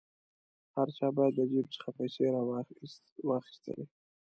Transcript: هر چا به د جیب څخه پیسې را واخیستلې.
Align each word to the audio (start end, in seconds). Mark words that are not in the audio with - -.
هر 0.75 0.87
چا 0.97 1.07
به 1.15 1.23
د 1.37 1.39
جیب 1.51 1.67
څخه 1.75 1.89
پیسې 1.97 2.23
را 2.33 2.41
واخیستلې. 3.27 3.85